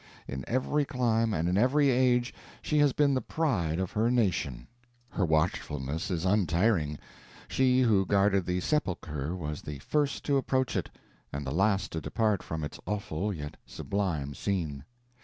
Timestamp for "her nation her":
3.91-5.23